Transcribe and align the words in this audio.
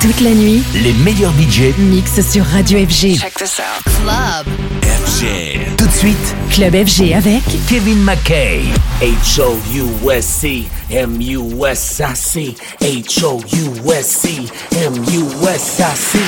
Toute 0.00 0.20
la 0.22 0.30
nuit, 0.30 0.62
les 0.82 0.94
meilleurs 0.94 1.32
budgets 1.32 1.74
mixent 1.78 2.22
sur 2.22 2.42
Radio 2.46 2.78
FG. 2.78 3.18
Check 3.18 3.34
this 3.34 3.60
out. 3.60 3.84
Club. 3.84 4.46
FG. 4.82 5.76
Tout 5.76 5.86
de 5.86 5.92
suite, 5.92 6.34
Club 6.50 6.72
FG 6.74 7.12
avec 7.12 7.42
Kevin 7.68 8.02
McKay. 8.02 8.62
H-O-U-S-C, 9.02 10.64
M-U-S-I-C, 10.90 12.54
H-O-U-S-C, 12.80 14.48
M-U-S-I-C. 14.86 16.18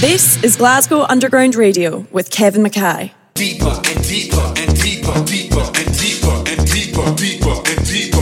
This 0.00 0.38
is 0.44 0.56
Glasgow 0.56 1.04
Underground 1.08 1.56
Radio 1.56 2.06
with 2.12 2.30
Kevin 2.30 2.62
Mackay. 2.62 3.12
Deeper 3.34 3.66
and 3.66 4.06
deeper 4.06 4.52
and 4.56 4.72
deeper, 4.80 5.12
deeper 5.24 5.64
and 5.74 5.98
deeper 5.98 6.42
and 6.46 6.64
deeper, 6.64 6.64
deeper 6.64 7.10
and 7.10 7.16
deeper 7.18 7.56
and 7.66 7.86
deeper, 7.86 8.15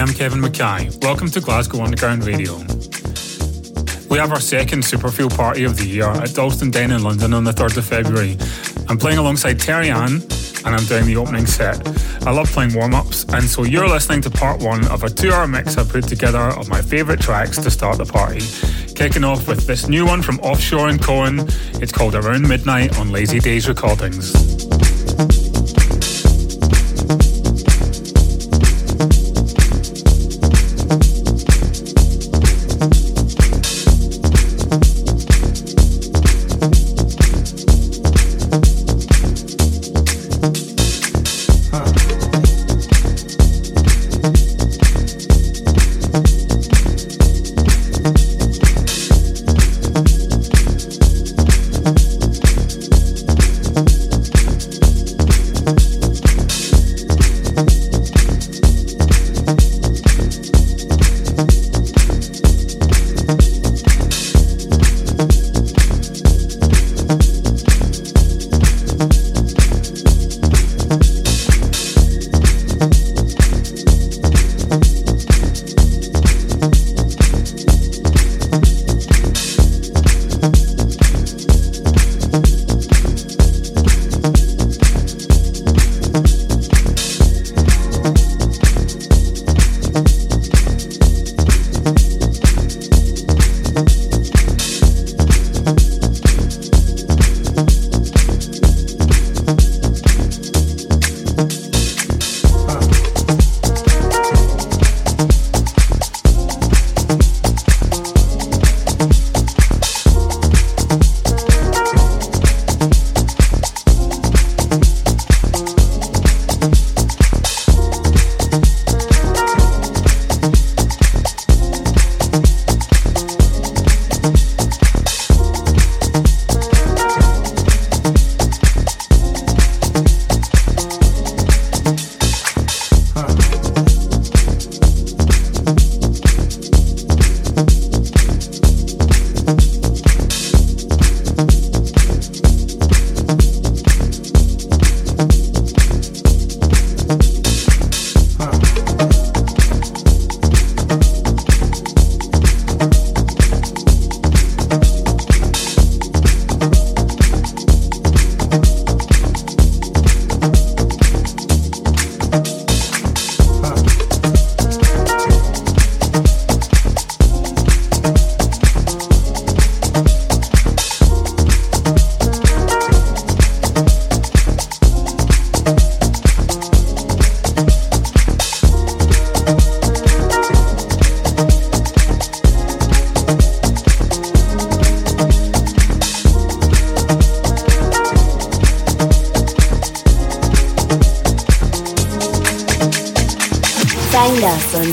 I'm 0.00 0.14
Kevin 0.14 0.40
McKay. 0.40 1.04
Welcome 1.04 1.28
to 1.28 1.42
Glasgow 1.42 1.82
Underground 1.82 2.24
Radio. 2.24 2.56
We 4.08 4.16
have 4.16 4.32
our 4.32 4.40
second 4.40 4.82
Superfuel 4.82 5.36
party 5.36 5.64
of 5.64 5.76
the 5.76 5.84
year 5.86 6.08
at 6.08 6.32
Dalston 6.34 6.70
Den 6.70 6.90
in 6.90 7.02
London 7.02 7.34
on 7.34 7.44
the 7.44 7.50
3rd 7.50 7.76
of 7.76 7.84
February. 7.84 8.38
I'm 8.88 8.96
playing 8.96 9.18
alongside 9.18 9.60
Terry 9.60 9.90
Ann 9.90 10.22
and 10.64 10.74
I'm 10.74 10.84
doing 10.86 11.04
the 11.04 11.16
opening 11.18 11.44
set. 11.44 11.86
I 12.26 12.30
love 12.30 12.50
playing 12.50 12.72
warm 12.72 12.94
ups, 12.94 13.26
and 13.28 13.44
so 13.44 13.64
you're 13.64 13.88
listening 13.88 14.22
to 14.22 14.30
part 14.30 14.62
one 14.62 14.86
of 14.88 15.04
a 15.04 15.10
two 15.10 15.32
hour 15.32 15.46
mix 15.46 15.76
I 15.76 15.84
put 15.84 16.04
together 16.04 16.38
of 16.38 16.70
my 16.70 16.80
favourite 16.80 17.20
tracks 17.20 17.58
to 17.58 17.70
start 17.70 17.98
the 17.98 18.06
party. 18.06 18.40
Kicking 18.94 19.24
off 19.24 19.46
with 19.48 19.66
this 19.66 19.86
new 19.86 20.06
one 20.06 20.22
from 20.22 20.40
Offshore 20.40 20.88
and 20.88 21.02
Cohen. 21.02 21.40
It's 21.74 21.92
called 21.92 22.14
Around 22.14 22.48
Midnight 22.48 22.98
on 22.98 23.12
Lazy 23.12 23.38
Days 23.38 23.68
Recordings. 23.68 24.32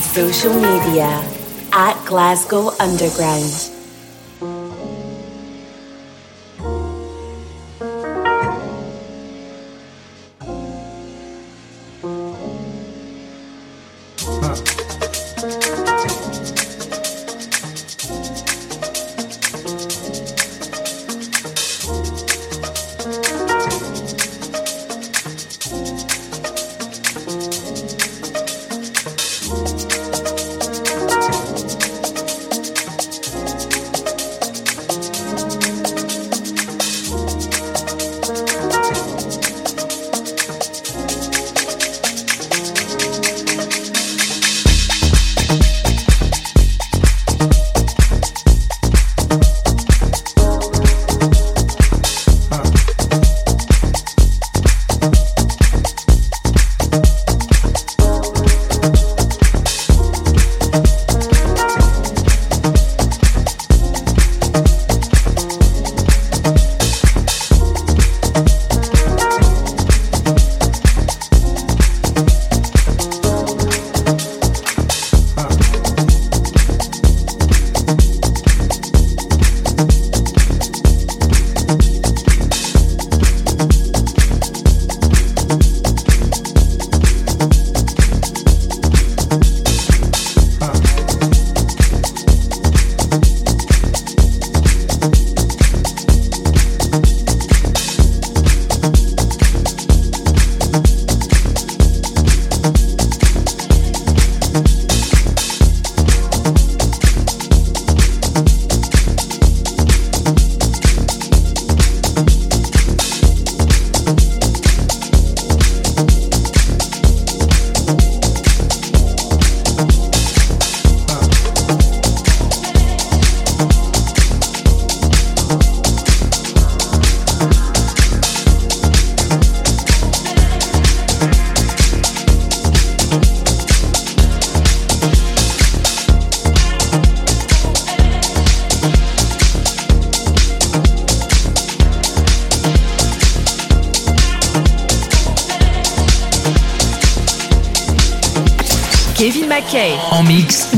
Social 0.01 0.53
media 0.53 1.23
at 1.71 1.95
Glasgow 2.05 2.75
Underground. 2.81 3.76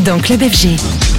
Dans 0.09 0.17
Club 0.17 0.41
FG. 0.41 1.18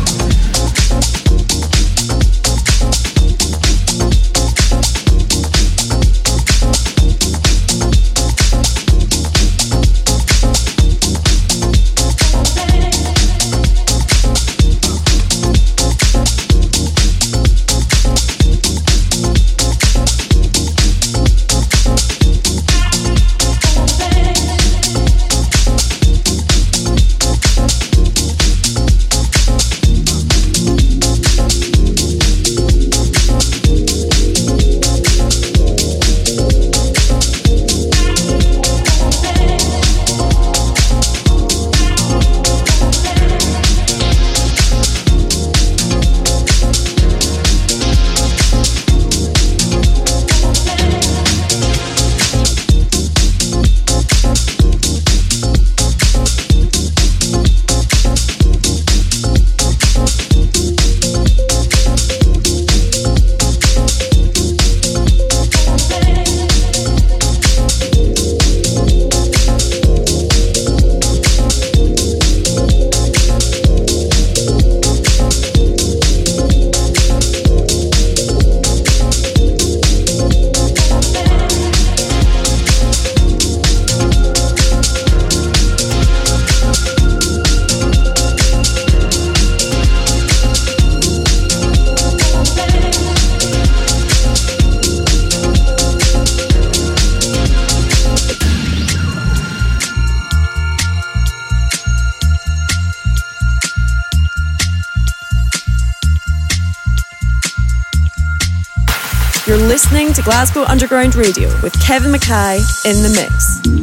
Glasgow 110.31 110.63
Underground 110.63 111.17
Radio 111.17 111.49
with 111.61 111.73
Kevin 111.81 112.13
McKay 112.13 112.59
in 112.85 113.03
the 113.03 113.09
mix. 113.09 113.80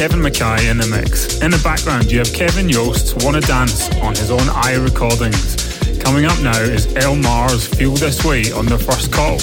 Kevin 0.00 0.20
McKay 0.20 0.70
in 0.70 0.78
the 0.78 0.86
mix. 0.86 1.42
In 1.42 1.50
the 1.50 1.60
background, 1.62 2.10
you 2.10 2.20
have 2.20 2.32
Kevin 2.32 2.70
Yost's 2.70 3.22
Wanna 3.22 3.42
Dance 3.42 3.94
on 3.96 4.14
his 4.14 4.30
own 4.30 4.48
i 4.48 4.74
recordings. 4.76 5.56
Coming 5.98 6.24
up 6.24 6.40
now 6.40 6.58
is 6.58 6.96
El 6.96 7.16
Mars 7.16 7.66
Feel 7.66 7.92
This 7.92 8.24
Way 8.24 8.50
on 8.50 8.64
the 8.64 8.78
first 8.78 9.12
call. 9.12 9.36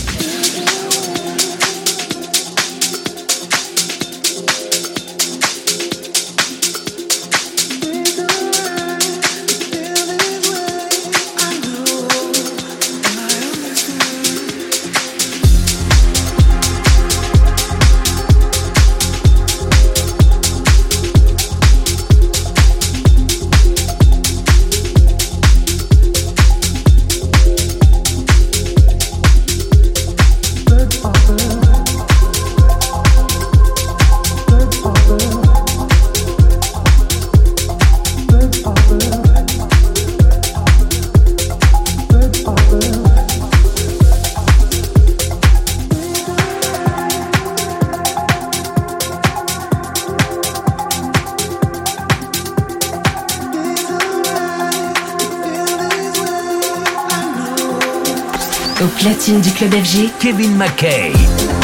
Club 59.57 59.71
FG, 59.71 60.19
Kevin 60.19 60.53
McKay. 60.55 61.56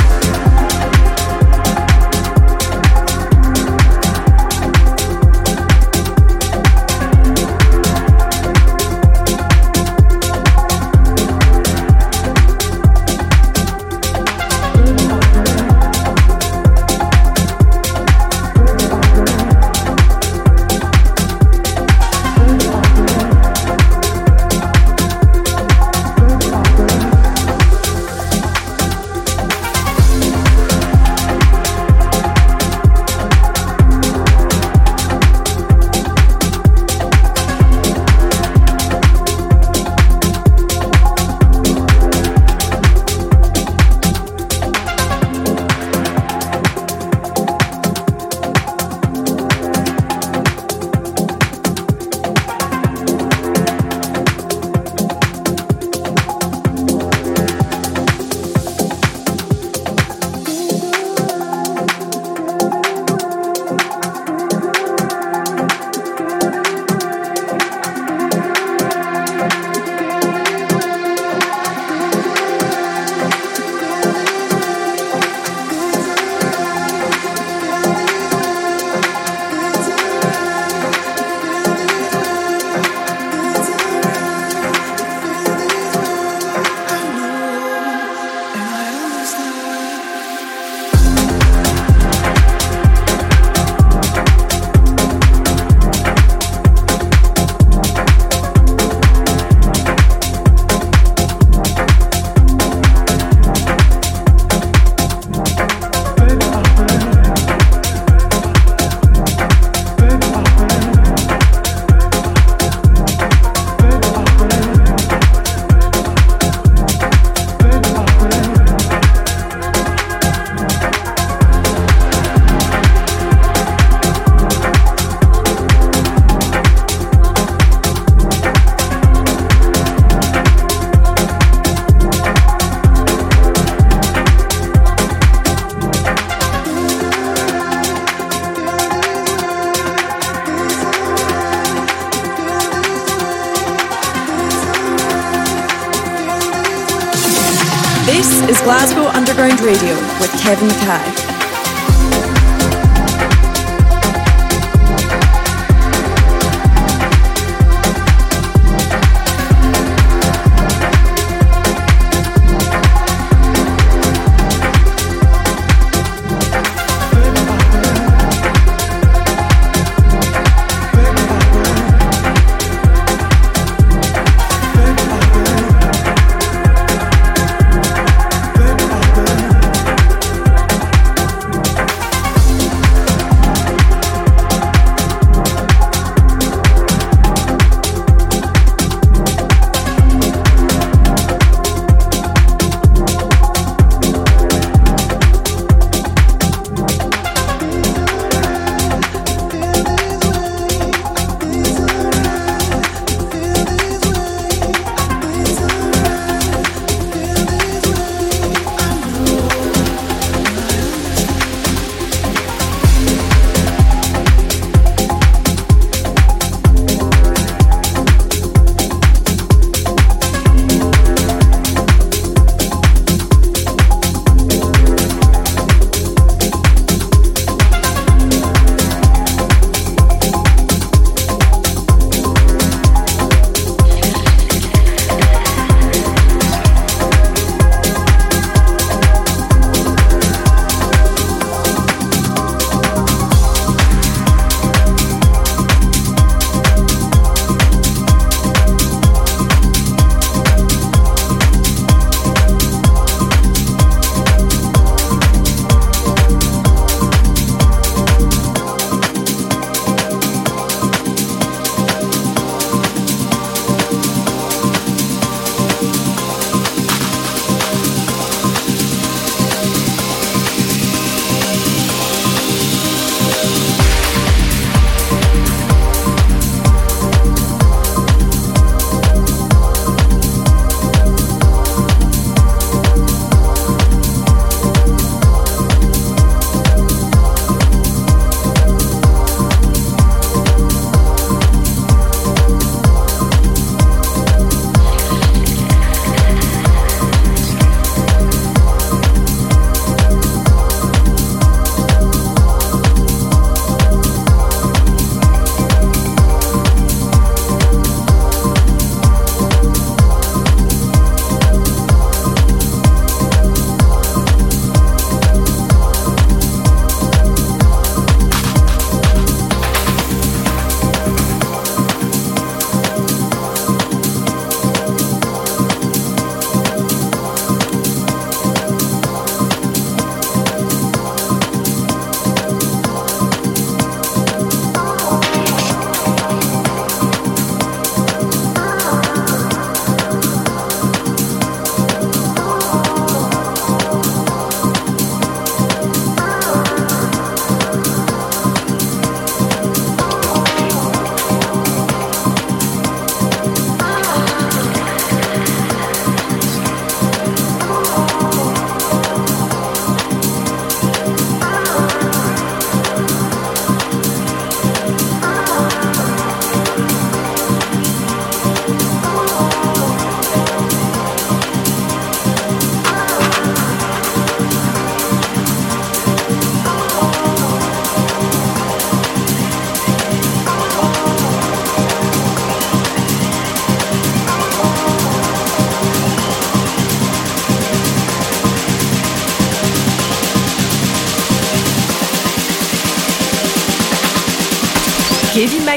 With 150.61 150.69
Kevin 150.81 151.22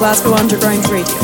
Glasgow 0.00 0.32
Underground 0.32 0.88
Radio. 0.88 1.19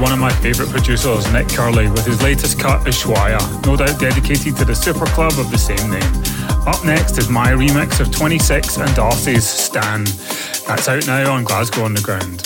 One 0.00 0.12
of 0.12 0.18
my 0.18 0.32
favourite 0.40 0.70
producers, 0.70 1.30
Nick 1.32 1.48
Curly, 1.48 1.88
with 1.88 2.04
his 2.04 2.22
latest 2.22 2.58
cut, 2.58 2.84
Ushuaia, 2.86 3.40
no 3.64 3.76
doubt 3.76 3.98
dedicated 3.98 4.56
to 4.56 4.64
the 4.64 4.74
super 4.74 5.06
club 5.06 5.32
of 5.38 5.50
the 5.50 5.58
same 5.58 5.90
name. 5.90 6.66
Up 6.66 6.84
next 6.84 7.18
is 7.18 7.28
my 7.28 7.52
remix 7.52 8.00
of 8.00 8.10
26 8.10 8.78
and 8.78 8.94
Darcy's 8.94 9.46
Stan. 9.46 10.04
That's 10.66 10.88
out 10.88 11.06
now 11.06 11.32
on 11.32 11.44
Glasgow 11.44 11.84
Underground. 11.84 12.45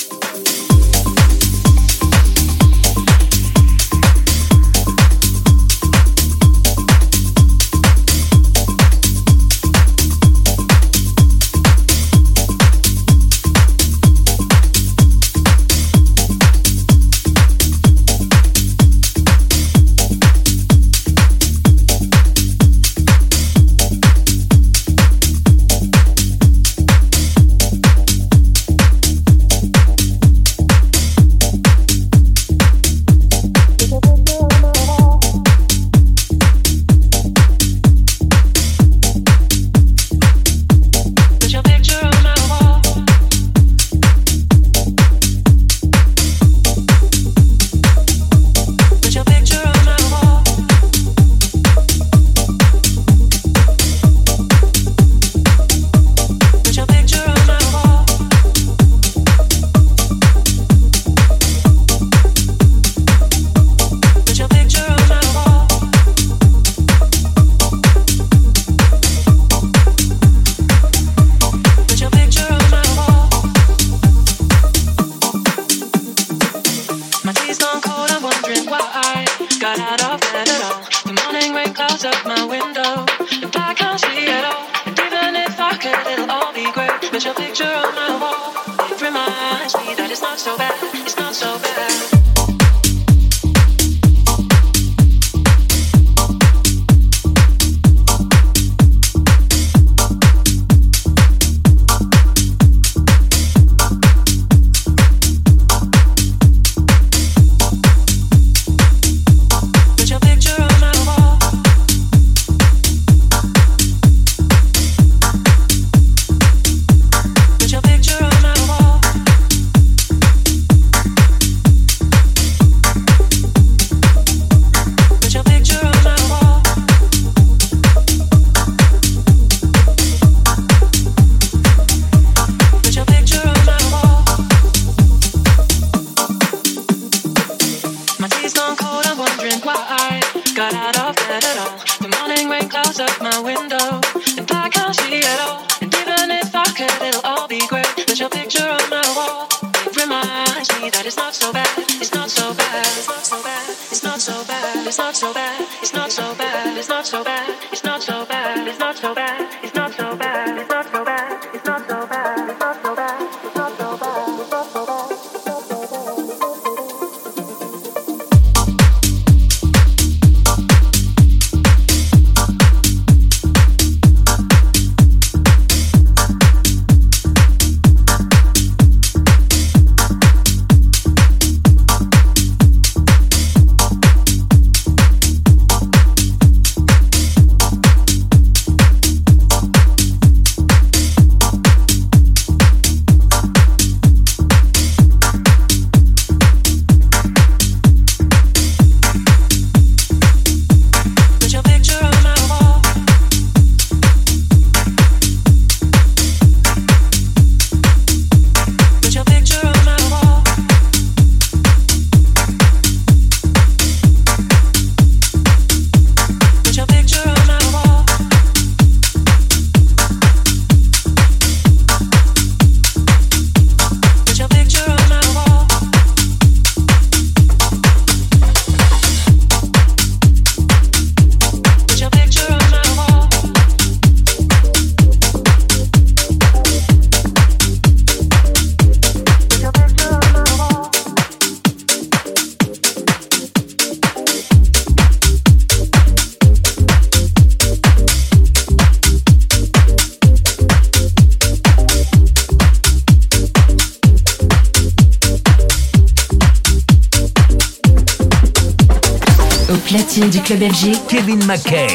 Kevin 261.30 261.46
McKay. 261.46 261.89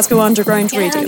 Glasgow 0.00 0.20
Underground 0.20 0.72
Radio. 0.72 1.02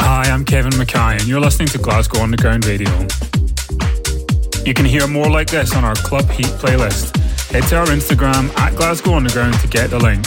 Hi, 0.00 0.24
I'm 0.28 0.44
Kevin 0.44 0.72
McKay, 0.72 1.20
and 1.20 1.28
you're 1.28 1.38
listening 1.38 1.68
to 1.68 1.78
Glasgow 1.78 2.20
Underground 2.20 2.66
Radio. 2.66 2.90
You 4.66 4.74
can 4.74 4.84
hear 4.84 5.06
more 5.06 5.30
like 5.30 5.48
this 5.48 5.72
on 5.76 5.84
our 5.84 5.94
Club 5.94 6.28
Heat 6.30 6.46
playlist. 6.46 7.11
Head 7.52 7.64
to 7.64 7.76
our 7.76 7.86
Instagram 7.88 8.48
at 8.56 8.74
Glasgow 8.76 9.12
Underground 9.14 9.52
to 9.60 9.68
get 9.68 9.90
the 9.90 9.98
link. 9.98 10.24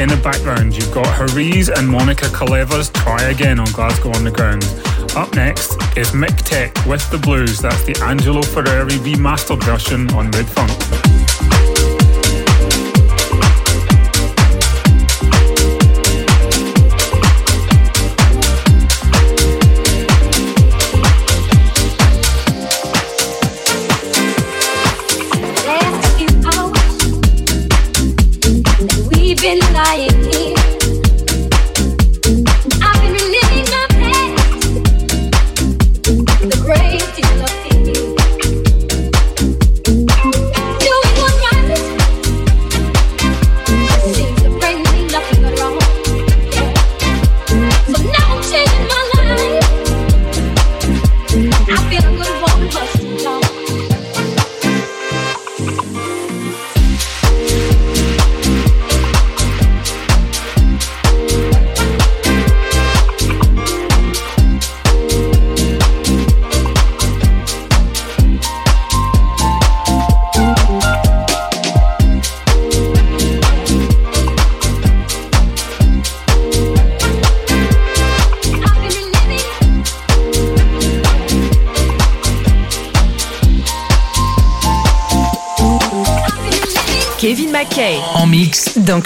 In 0.00 0.08
the 0.08 0.20
background, 0.20 0.76
you've 0.76 0.92
got 0.92 1.06
Haris 1.06 1.68
and 1.68 1.88
Monica 1.88 2.24
Kaleva's 2.26 2.90
Try 2.90 3.22
Again 3.30 3.60
on 3.60 3.70
Glasgow 3.70 4.10
Underground. 4.10 4.64
Up 5.14 5.32
next 5.36 5.74
is 5.96 6.10
Mick 6.10 6.36
Tech 6.38 6.74
with 6.86 7.08
the 7.12 7.18
Blues. 7.18 7.60
That's 7.60 7.84
the 7.84 7.96
Angelo 8.02 8.42
Ferreri 8.42 8.98
remastered 8.98 9.62
version 9.62 10.10
on 10.10 10.32
Red 10.32 10.48
Funk. 10.48 11.07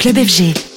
Club 0.02 0.16
FG. 0.18 0.71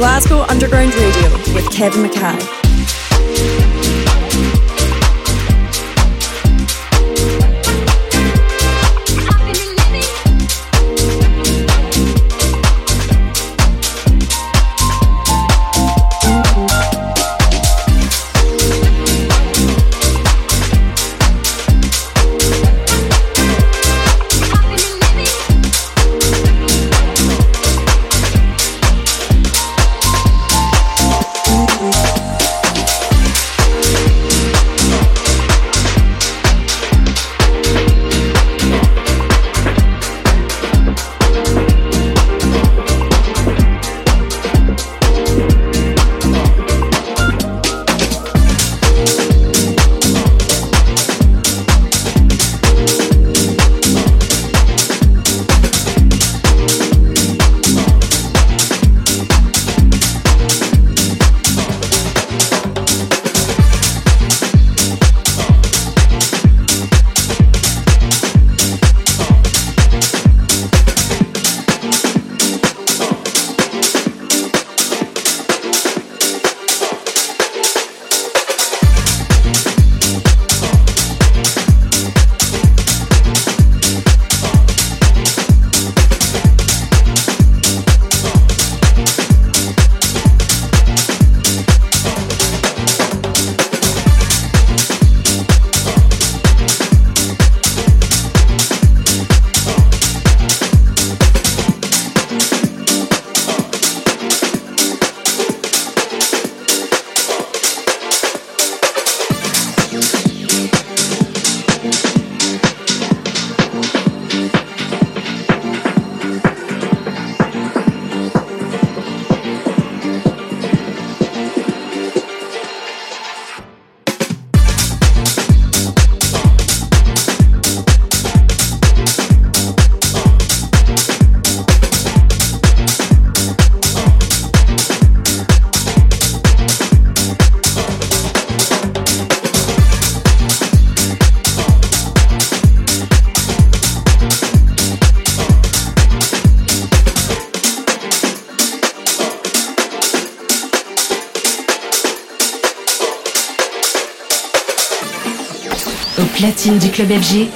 Glasgow 0.00 0.40
Underground 0.48 0.94
Radio 0.94 1.30
with 1.54 1.70
Kevin 1.70 2.08
McKay. 2.08 2.69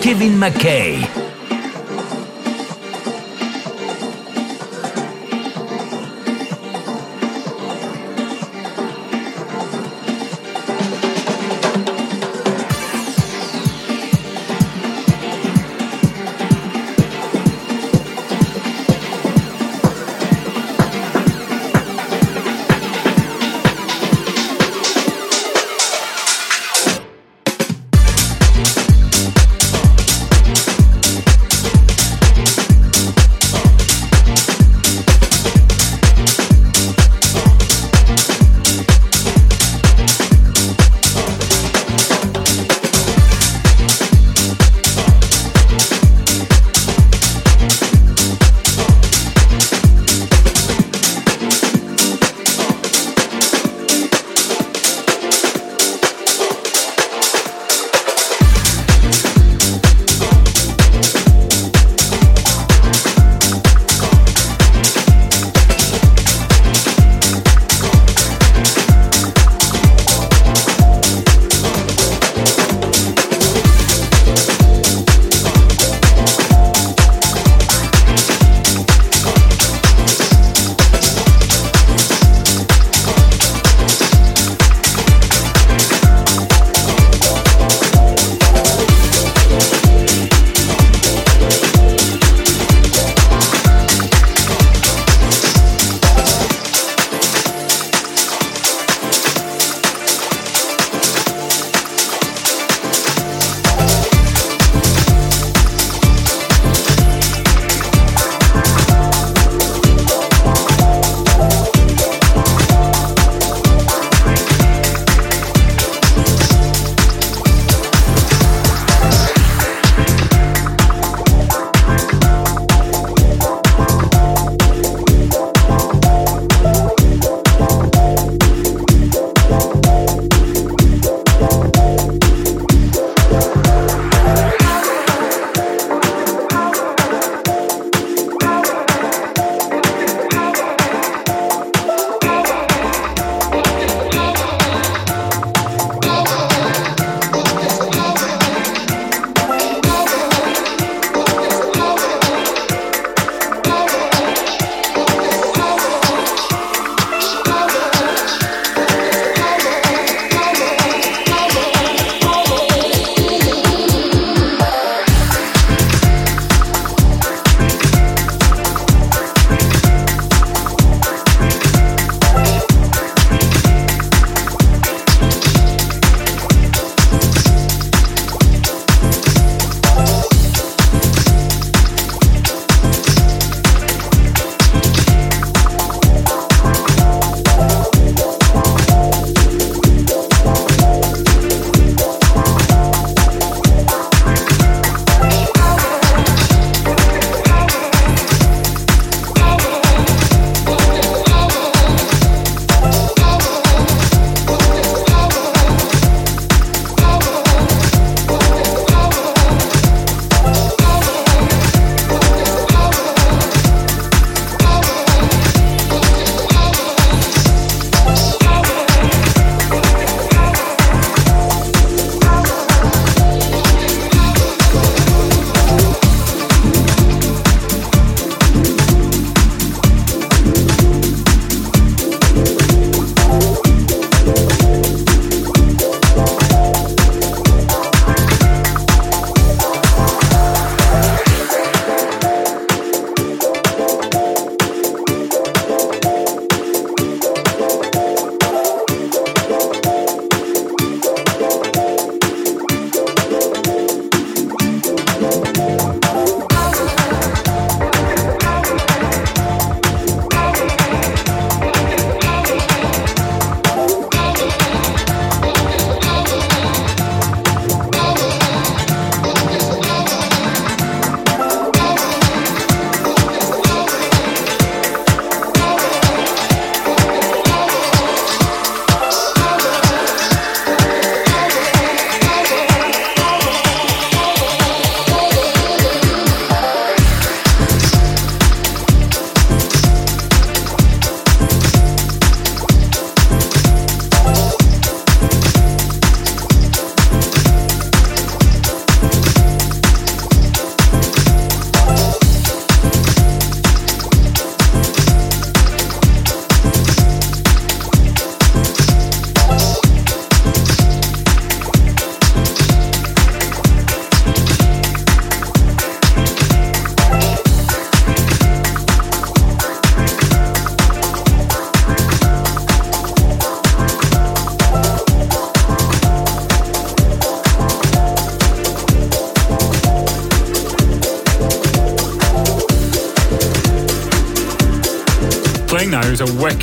Kevin 0.00 0.38
McKay. 0.38 1.23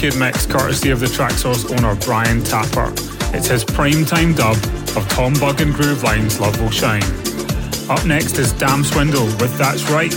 Wicked 0.01 0.19
mix 0.19 0.47
courtesy 0.47 0.89
of 0.89 0.99
the 0.99 1.05
Traxsource 1.05 1.69
owner 1.77 1.93
Brian 2.03 2.41
Tappert. 2.41 3.35
It's 3.35 3.45
his 3.45 3.63
primetime 3.63 4.35
dub 4.35 4.57
of 4.97 5.07
Tom 5.09 5.33
Bug 5.35 5.61
and 5.61 5.75
Groove 5.75 6.01
Line's 6.01 6.39
Love 6.39 6.59
Will 6.59 6.71
Shine. 6.71 7.03
Up 7.87 8.03
next 8.03 8.39
is 8.39 8.51
Dam 8.53 8.83
Swindle 8.83 9.25
with 9.25 9.55
That's 9.59 9.83
Right. 9.91 10.11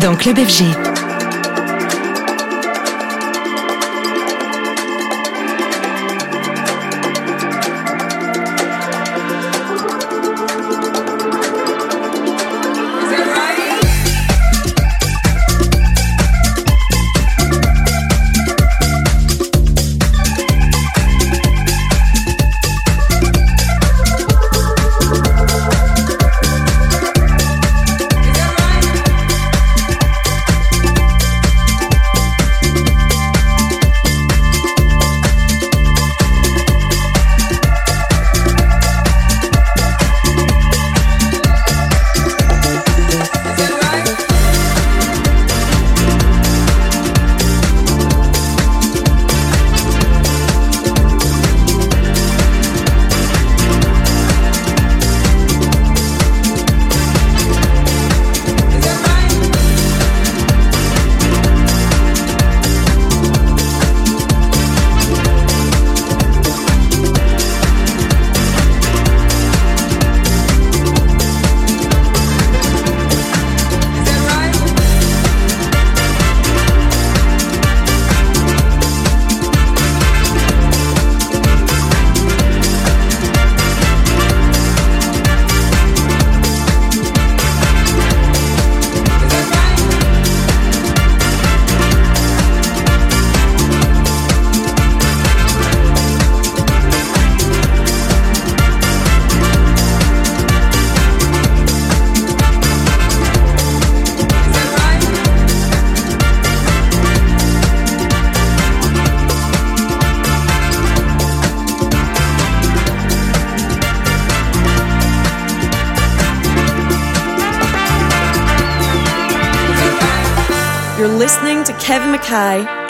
Dans 0.00 0.16
Club 0.16 0.38
FG. 0.38 0.89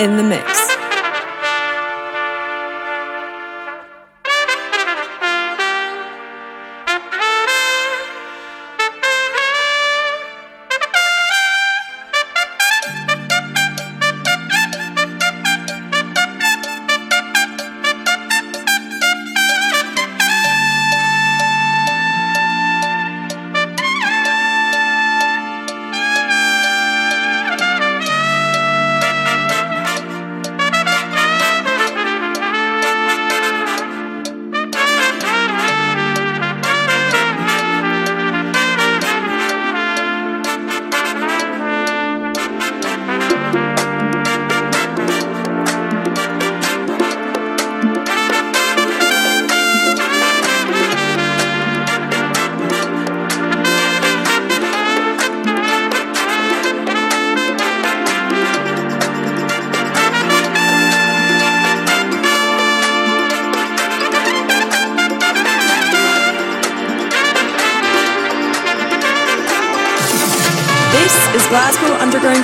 In 0.01 0.17
the 0.17 0.23
mix. 0.23 0.70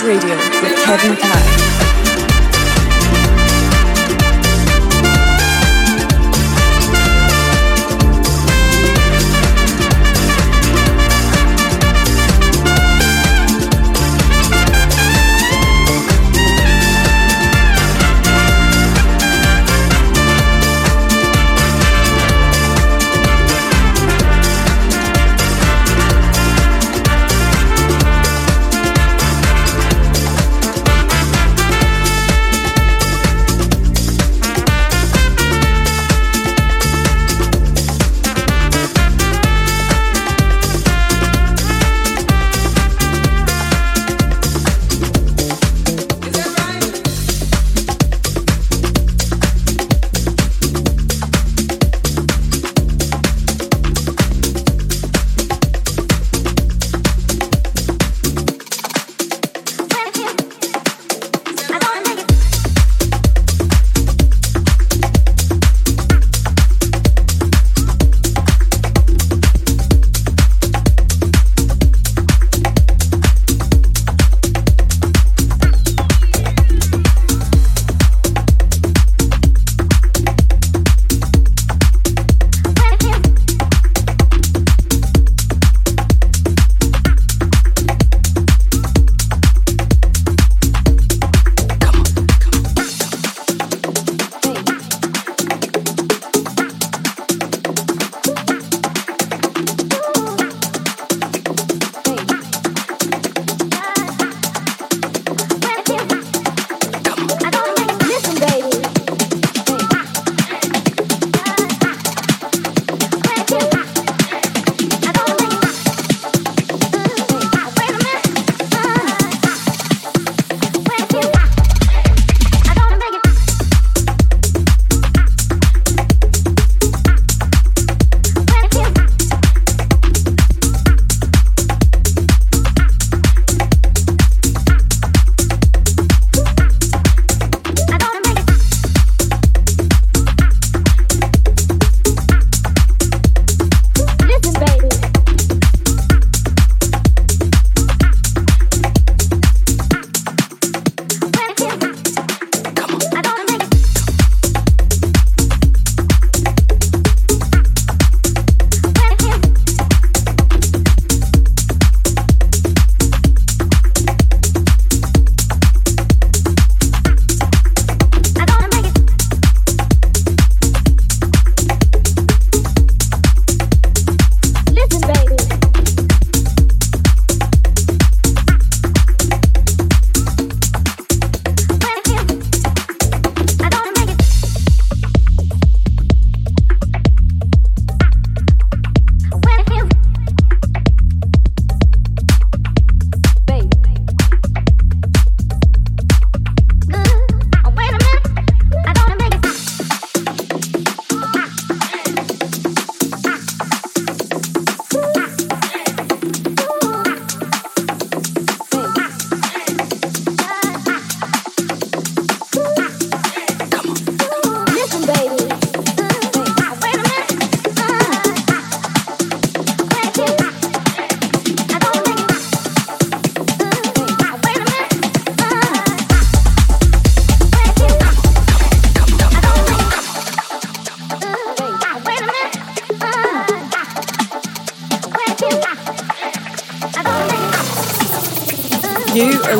Radio 0.04 0.36
with 0.62 0.76
Kevin 0.84 1.16
McKay. 1.16 1.75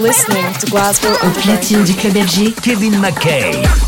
Listening 0.00 0.52
to 0.60 0.66
Glasgow 0.66 1.12
Au 1.22 1.30
platine 1.30 1.84
du 1.84 1.94
club 1.94 2.14
FG, 2.14 2.54
Kevin 2.60 2.98
McKay. 2.98 3.85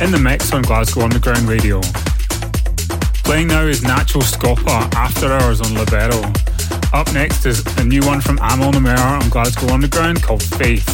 In 0.00 0.10
the 0.10 0.18
mix 0.18 0.52
on 0.52 0.62
Glasgow 0.62 1.02
Underground 1.02 1.48
Radio. 1.48 1.80
Playing 3.24 3.48
now 3.48 3.64
is 3.64 3.80
Nacho 3.80 4.22
Scoppa 4.22 4.92
After 4.94 5.32
Hours 5.32 5.60
on 5.60 5.74
Libero. 5.74 6.22
Up 6.92 7.12
next 7.12 7.44
is 7.44 7.64
a 7.78 7.84
new 7.84 8.00
one 8.06 8.20
from 8.20 8.38
Amon 8.38 8.76
Amer 8.76 8.96
on 8.96 9.28
Glasgow 9.28 9.68
Underground 9.72 10.22
called 10.22 10.42
Faith. 10.42 10.93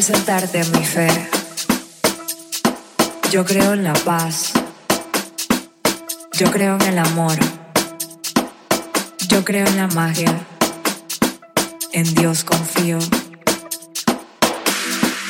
Presentarte 0.00 0.64
mi 0.64 0.82
fe. 0.82 1.10
Yo 3.30 3.44
creo 3.44 3.74
en 3.74 3.84
la 3.84 3.92
paz. 3.92 4.52
Yo 6.32 6.50
creo 6.50 6.76
en 6.76 6.82
el 6.92 6.98
amor. 6.98 7.36
Yo 9.28 9.44
creo 9.44 9.66
en 9.66 9.76
la 9.76 9.88
magia. 9.88 10.34
En 11.92 12.14
Dios 12.14 12.44
confío. 12.44 12.98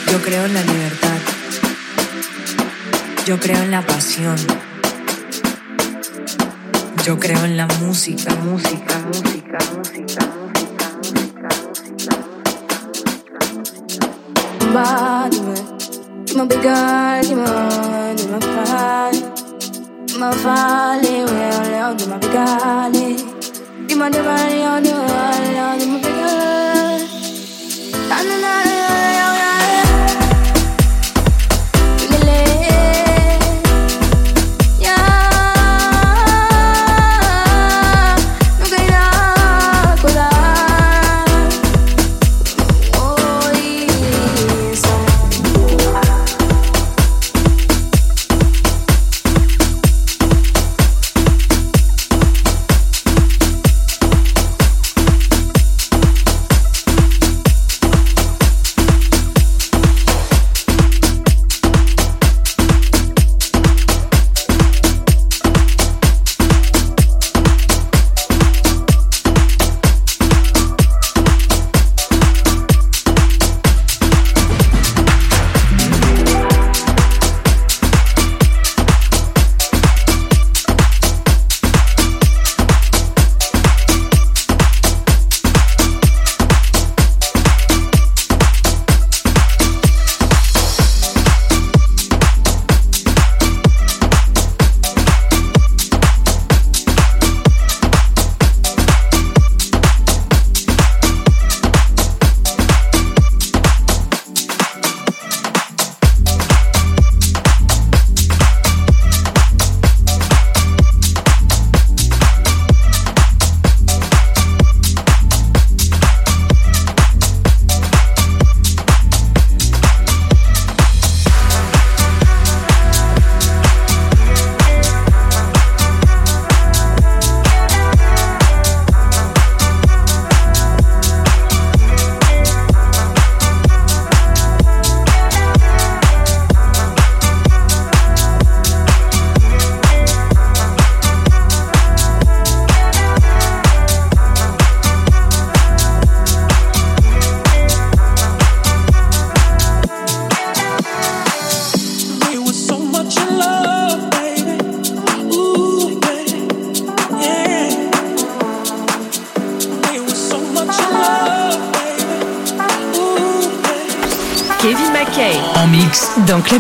Yo 0.07 0.23
creo 0.23 0.45
en 0.45 0.55
la 0.55 0.63
libertad. 0.63 1.21
Yo 3.27 3.41
creo 3.41 3.61
en 3.65 3.73
la 3.73 3.85
pasión. 3.85 4.37
Yo 7.05 7.19
creo 7.19 7.45
en 7.45 7.57
la 7.57 7.67
música, 7.67 8.33
música, 8.37 9.01
música, 9.01 9.59
música, 9.75 10.40
man. 14.73 15.31
My 16.37 16.45
you 17.29 17.37
man, 17.37 18.17
my 18.31 18.39
pride. 18.39 19.23
My 20.19 20.33
folly, 20.43 21.25
well, 21.25 21.95
do 21.97 22.07
my. 22.07 23.17
You 23.89 23.97
my 23.97 24.11
divine, 24.11 24.63
I'll 24.63 24.83
do, 24.83 24.93
I'll 24.93 25.79
do 25.79 25.87
my 25.87 25.99
big 26.01 26.15
girl. 26.15 27.01
Na 28.41 28.70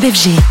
FG. 0.01 0.49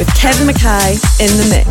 With 0.00 0.14
Kevin 0.14 0.46
McKay 0.46 0.94
in 1.20 1.28
the 1.36 1.46
mix. 1.54 1.69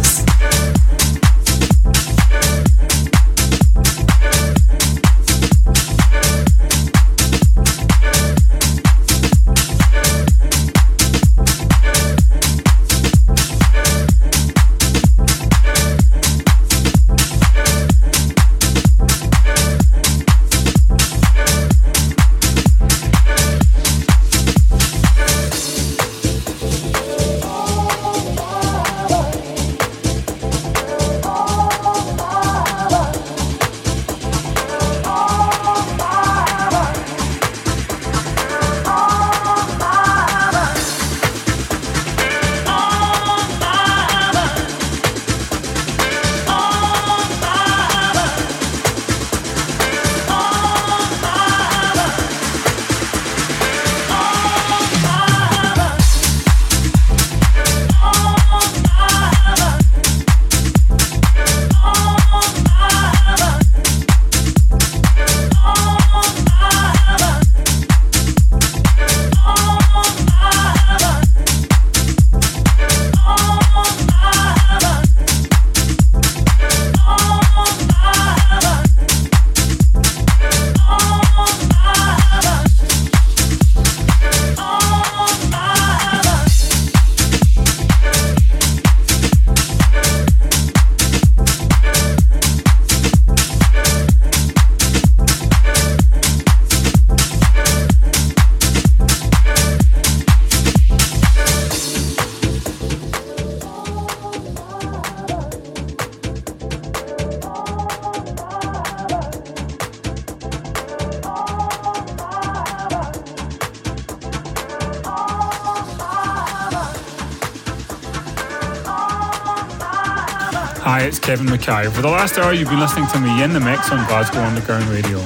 Kevin 121.29 121.45
McKay. 121.45 121.91
For 121.91 122.01
the 122.01 122.07
last 122.07 122.39
hour, 122.39 122.53
you've 122.53 122.69
been 122.69 122.79
listening 122.79 123.05
to 123.09 123.19
me 123.19 123.43
in 123.43 123.53
the 123.53 123.59
mix 123.59 123.91
on 123.91 124.03
Glasgow 124.07 124.39
Underground 124.39 124.85
Radio. 124.85 125.19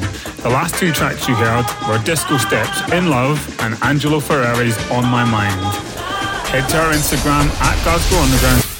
The 0.43 0.49
last 0.49 0.75
two 0.75 0.91
tracks 0.91 1.29
you 1.29 1.35
heard 1.35 1.63
were 1.87 1.97
Disco 2.03 2.37
Steps, 2.37 2.91
In 2.91 3.09
Love, 3.09 3.39
and 3.61 3.81
Angelo 3.81 4.19
Ferreri's 4.19 4.77
On 4.91 5.05
My 5.05 5.23
Mind. 5.23 5.61
Head 6.49 6.67
to 6.71 6.77
our 6.77 6.91
Instagram 6.91 7.47
at 7.61 7.81
Glasgow 7.85 8.17
Underground 8.17 8.72